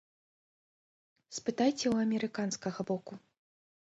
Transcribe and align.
Спытайце 1.39 1.83
ў 1.93 2.07
амерыканскага 2.07 2.79
боку. 2.93 3.13